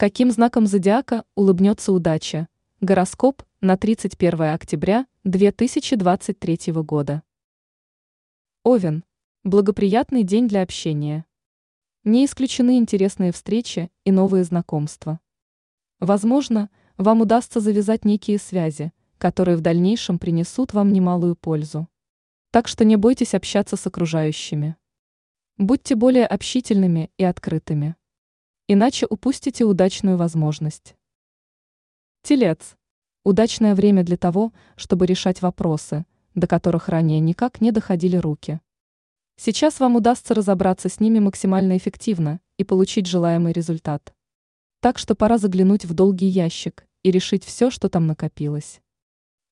[0.00, 2.48] Каким знаком зодиака улыбнется удача?
[2.80, 7.22] Гороскоп на 31 октября 2023 года.
[8.64, 9.04] Овен.
[9.44, 11.26] Благоприятный день для общения.
[12.04, 15.20] Не исключены интересные встречи и новые знакомства.
[15.98, 21.88] Возможно, вам удастся завязать некие связи, которые в дальнейшем принесут вам немалую пользу.
[22.52, 24.76] Так что не бойтесь общаться с окружающими.
[25.58, 27.96] Будьте более общительными и открытыми.
[28.72, 30.94] Иначе упустите удачную возможность.
[32.22, 32.76] Телец.
[33.24, 36.06] Удачное время для того, чтобы решать вопросы,
[36.36, 38.60] до которых ранее никак не доходили руки.
[39.34, 44.14] Сейчас вам удастся разобраться с ними максимально эффективно и получить желаемый результат.
[44.78, 48.80] Так что пора заглянуть в долгий ящик и решить все, что там накопилось.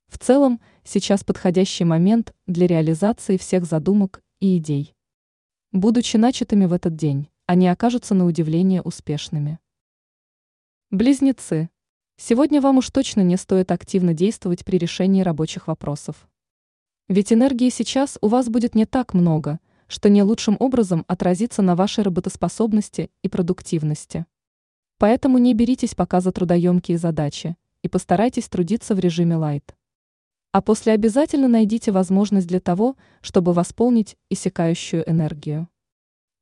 [0.07, 4.95] В целом, сейчас подходящий момент для реализации всех задумок и идей.
[5.73, 9.59] Будучи начатыми в этот день, они окажутся на удивление успешными.
[10.91, 11.71] Близнецы.
[12.19, 16.29] Сегодня вам уж точно не стоит активно действовать при решении рабочих вопросов.
[17.09, 21.75] Ведь энергии сейчас у вас будет не так много, что не лучшим образом отразится на
[21.75, 24.27] вашей работоспособности и продуктивности.
[24.99, 29.75] Поэтому не беритесь пока за трудоемкие задачи и постарайтесь трудиться в режиме лайт.
[30.53, 35.67] А после обязательно найдите возможность для того, чтобы восполнить иссякающую энергию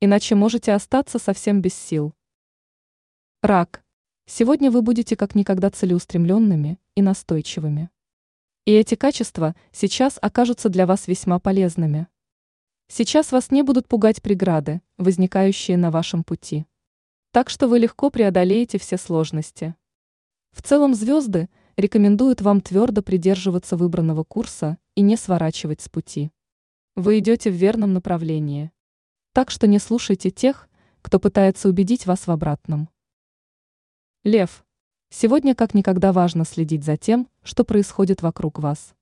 [0.00, 2.14] иначе можете остаться совсем без сил.
[3.42, 3.84] Рак.
[4.26, 7.90] Сегодня вы будете как никогда целеустремленными и настойчивыми.
[8.64, 12.08] И эти качества сейчас окажутся для вас весьма полезными.
[12.88, 16.66] Сейчас вас не будут пугать преграды, возникающие на вашем пути.
[17.32, 19.74] Так что вы легко преодолеете все сложности.
[20.52, 26.32] В целом звезды рекомендуют вам твердо придерживаться выбранного курса и не сворачивать с пути.
[26.96, 28.72] Вы идете в верном направлении.
[29.36, 30.66] Так что не слушайте тех,
[31.02, 32.88] кто пытается убедить вас в обратном.
[34.24, 34.64] Лев.
[35.10, 38.94] Сегодня как никогда важно следить за тем, что происходит вокруг вас.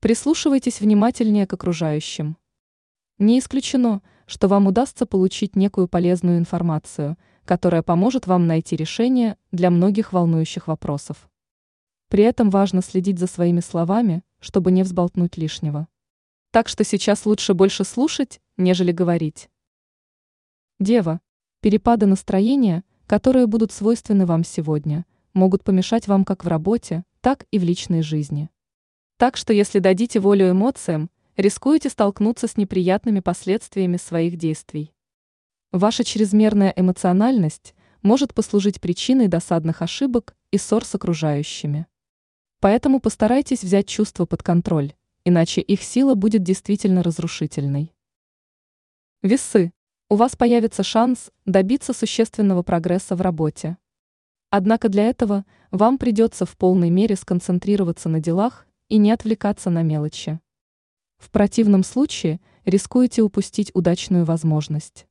[0.00, 2.36] Прислушивайтесь внимательнее к окружающим.
[3.16, 9.70] Не исключено, что вам удастся получить некую полезную информацию, которая поможет вам найти решение для
[9.70, 11.26] многих волнующих вопросов.
[12.10, 15.88] При этом важно следить за своими словами, чтобы не взболтнуть лишнего.
[16.50, 19.48] Так что сейчас лучше больше слушать, нежели говорить.
[20.84, 21.22] Дева,
[21.62, 27.58] перепады настроения, которые будут свойственны вам сегодня, могут помешать вам как в работе, так и
[27.58, 28.50] в личной жизни.
[29.16, 31.08] Так что если дадите волю эмоциям,
[31.38, 34.92] рискуете столкнуться с неприятными последствиями своих действий.
[35.72, 41.86] Ваша чрезмерная эмоциональность может послужить причиной досадных ошибок и ссор с окружающими.
[42.60, 44.92] Поэтому постарайтесь взять чувства под контроль,
[45.24, 47.90] иначе их сила будет действительно разрушительной.
[49.22, 49.72] Весы
[50.10, 53.78] у вас появится шанс добиться существенного прогресса в работе.
[54.50, 59.82] Однако для этого вам придется в полной мере сконцентрироваться на делах и не отвлекаться на
[59.82, 60.40] мелочи.
[61.16, 65.06] В противном случае рискуете упустить удачную возможность.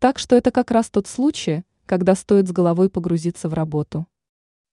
[0.00, 4.06] Так что это как раз тот случай, когда стоит с головой погрузиться в работу.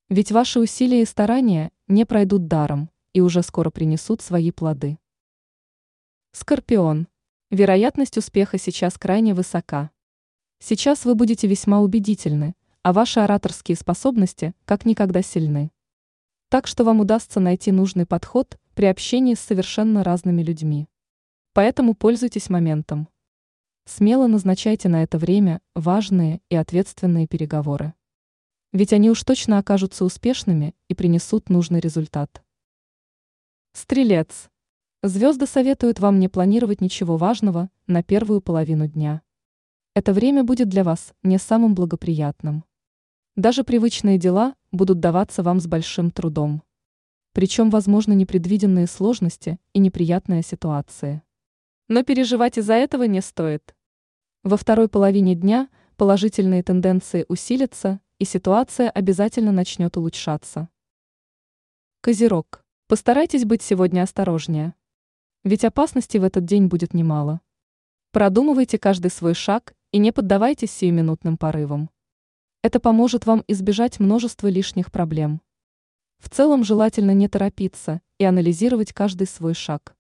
[0.10, 4.98] Ведь ваши усилия и старания не пройдут даром и уже скоро принесут свои плоды.
[6.32, 7.08] Скорпион.
[7.54, 9.92] Вероятность успеха сейчас крайне высока.
[10.58, 15.72] Сейчас вы будете весьма убедительны, а ваши ораторские способности как никогда сильны.
[16.50, 20.88] Так что вам удастся найти нужный подход при общении с совершенно разными людьми.
[21.54, 23.08] Поэтому пользуйтесь моментом.
[23.86, 27.94] Смело назначайте на это время важные и ответственные переговоры.
[28.72, 32.44] Ведь они уж точно окажутся успешными и принесут нужный результат.
[33.74, 34.50] Стрелец.
[35.06, 39.22] Звезды советуют вам не планировать ничего важного на первую половину дня.
[39.96, 42.64] Это время будет для вас не самым благоприятным.
[43.36, 46.64] Даже привычные дела будут даваться вам с большим трудом.
[47.34, 51.22] Причем возможны непредвиденные сложности и неприятные ситуации.
[51.90, 53.76] Но переживать из-за этого не стоит.
[54.44, 60.70] Во второй половине дня положительные тенденции усилятся, и ситуация обязательно начнет улучшаться.
[62.00, 62.64] Козерог.
[62.88, 64.76] Постарайтесь быть сегодня осторожнее.
[65.44, 67.42] Ведь опасностей в этот день будет немало.
[68.12, 71.90] Продумывайте каждый свой шаг и не поддавайтесь сиюминутным порывам.
[72.62, 75.42] Это поможет вам избежать множества лишних проблем.
[76.20, 79.98] В целом желательно не торопиться и анализировать каждый свой шаг.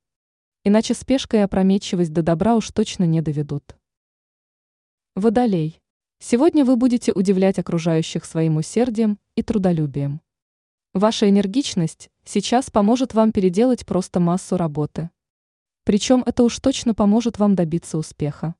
[0.63, 3.75] Иначе спешка и опрометчивость до добра уж точно не доведут.
[5.13, 5.81] Водолей.
[6.19, 10.21] Сегодня вы будете удивлять окружающих своим усердием и трудолюбием.
[10.93, 15.09] Ваша энергичность сейчас поможет вам переделать просто массу работы.
[15.85, 18.55] Причем это уж точно поможет вам добиться успеха.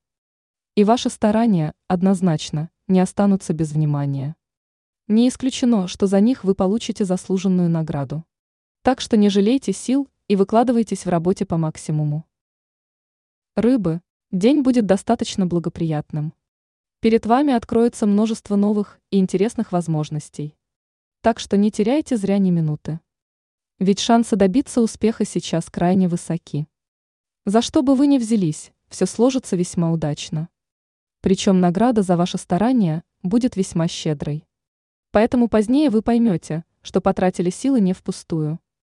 [0.74, 4.36] И ваши старания, однозначно, не останутся без внимания.
[5.08, 8.24] Не исключено, что за них вы получите заслуженную награду.
[8.82, 12.26] Так что не жалейте сил и выкладывайтесь в работе по максимуму.
[13.56, 14.02] Рыбы.
[14.30, 16.34] День будет достаточно благоприятным.
[17.00, 20.56] Перед вами откроется множество новых и интересных возможностей.
[21.22, 23.00] Так что не теряйте зря ни минуты.
[23.78, 26.66] Ведь шансы добиться успеха сейчас крайне высоки.
[27.46, 30.48] За что бы вы ни взялись, все сложится весьма удачно.
[31.20, 34.46] Причем награда за ваше старание будет весьма щедрой.
[35.10, 38.60] Поэтому позднее вы поймете, что потратили силы не впустую.